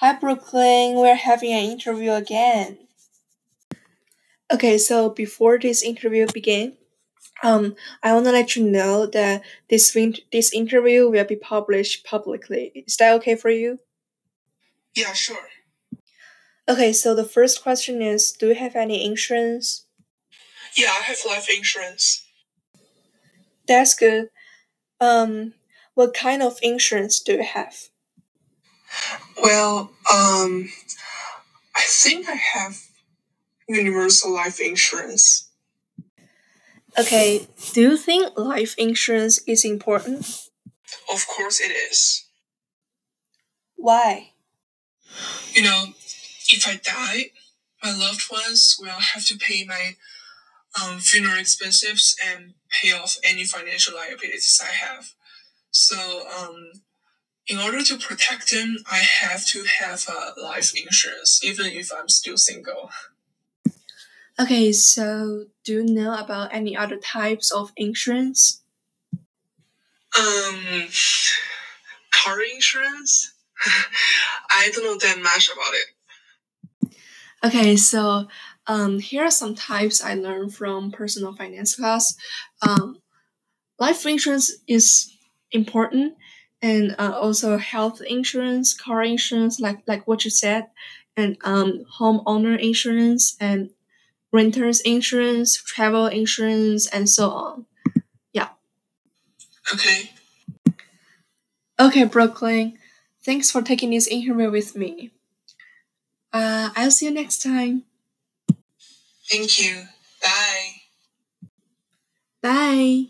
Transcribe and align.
Hi, 0.00 0.14
Brooklyn. 0.14 0.94
We're 0.94 1.14
having 1.14 1.52
an 1.52 1.72
interview 1.72 2.12
again. 2.12 2.78
Okay, 4.50 4.78
so 4.78 5.10
before 5.10 5.58
this 5.58 5.82
interview 5.82 6.26
begin, 6.32 6.78
um, 7.42 7.76
I 8.02 8.14
want 8.14 8.24
to 8.24 8.32
let 8.32 8.56
you 8.56 8.64
know 8.64 9.04
that 9.04 9.42
this 9.68 9.94
win- 9.94 10.24
this 10.32 10.54
interview 10.54 11.10
will 11.10 11.24
be 11.24 11.36
published 11.36 12.06
publicly. 12.06 12.72
Is 12.86 12.96
that 12.96 13.12
okay 13.16 13.34
for 13.36 13.50
you? 13.50 13.80
Yeah, 14.94 15.12
sure. 15.12 15.50
Okay, 16.66 16.94
so 16.94 17.14
the 17.14 17.28
first 17.36 17.62
question 17.62 18.00
is, 18.00 18.32
do 18.32 18.48
you 18.48 18.54
have 18.54 18.76
any 18.76 19.04
insurance? 19.04 19.84
Yeah, 20.74 20.94
I 20.98 21.02
have 21.02 21.18
life 21.26 21.50
insurance. 21.54 22.24
That's 23.68 23.92
good. 23.92 24.30
Um, 24.98 25.52
what 25.92 26.14
kind 26.14 26.42
of 26.42 26.58
insurance 26.62 27.20
do 27.20 27.34
you 27.34 27.44
have? 27.44 27.90
Well, 29.42 29.92
um, 30.12 30.70
I 31.76 31.82
think 31.86 32.28
I 32.28 32.34
have 32.34 32.76
universal 33.68 34.32
life 34.32 34.60
insurance. 34.60 35.48
Okay, 36.98 37.46
do 37.72 37.80
you 37.80 37.96
think 37.96 38.36
life 38.36 38.74
insurance 38.76 39.38
is 39.46 39.64
important? 39.64 40.48
Of 41.12 41.26
course 41.26 41.60
it 41.60 41.70
is. 41.70 42.24
Why? 43.76 44.32
You 45.52 45.62
know, 45.62 45.84
if 46.50 46.66
I 46.66 46.80
die, 46.82 47.30
my 47.82 47.96
loved 47.96 48.24
ones 48.30 48.76
will 48.80 48.90
have 48.90 49.24
to 49.26 49.38
pay 49.38 49.64
my 49.64 49.96
um, 50.80 50.98
funeral 50.98 51.38
expenses 51.38 52.16
and 52.24 52.54
pay 52.70 52.92
off 52.92 53.16
any 53.24 53.44
financial 53.44 53.94
liabilities 53.94 54.60
I 54.62 54.72
have. 54.72 55.12
So, 55.70 56.26
um, 56.38 56.72
in 57.46 57.58
order 57.58 57.82
to 57.82 57.96
protect 57.96 58.50
them, 58.50 58.76
I 58.90 58.98
have 58.98 59.46
to 59.46 59.64
have 59.80 60.06
a 60.08 60.40
life 60.40 60.72
insurance, 60.74 61.40
even 61.44 61.66
if 61.66 61.90
I'm 61.92 62.08
still 62.08 62.36
single. 62.36 62.90
Okay, 64.38 64.72
so 64.72 65.46
do 65.64 65.72
you 65.74 65.84
know 65.84 66.16
about 66.16 66.54
any 66.54 66.76
other 66.76 66.96
types 66.96 67.50
of 67.50 67.72
insurance? 67.76 68.62
Um, 70.18 70.86
car 72.12 72.40
insurance? 72.54 73.34
I 74.50 74.70
don't 74.72 74.84
know 74.84 74.98
that 74.98 75.22
much 75.22 75.50
about 75.52 75.74
it. 75.74 76.96
Okay, 77.42 77.76
so 77.76 78.28
um, 78.66 78.98
here 78.98 79.24
are 79.24 79.30
some 79.30 79.54
types 79.54 80.02
I 80.02 80.14
learned 80.14 80.54
from 80.54 80.90
personal 80.90 81.34
finance 81.34 81.74
class. 81.74 82.14
Um, 82.62 83.00
life 83.78 84.04
insurance 84.06 84.52
is 84.68 85.12
important, 85.52 86.14
and 86.62 86.94
uh, 86.98 87.12
also 87.18 87.58
health 87.58 88.00
insurance, 88.02 88.74
car 88.74 89.02
insurance, 89.02 89.60
like 89.60 89.80
like 89.86 90.06
what 90.06 90.24
you 90.24 90.30
said, 90.30 90.68
and 91.16 91.36
um, 91.44 91.84
homeowner 91.98 92.58
insurance 92.58 93.36
and 93.40 93.70
renters 94.32 94.80
insurance, 94.80 95.56
travel 95.62 96.06
insurance, 96.06 96.86
and 96.88 97.08
so 97.08 97.30
on. 97.30 97.66
Yeah. 98.32 98.48
Okay. 99.72 100.10
Okay, 101.78 102.04
Brooklyn. 102.04 102.78
Thanks 103.24 103.50
for 103.50 103.62
taking 103.62 103.90
this 103.90 104.06
interview 104.06 104.50
with 104.50 104.76
me. 104.76 105.12
Uh, 106.32 106.70
I'll 106.76 106.90
see 106.90 107.06
you 107.06 107.10
next 107.12 107.42
time. 107.42 107.84
Thank 109.30 109.60
you. 109.60 109.84
Bye. 110.22 110.72
Bye. 112.42 113.06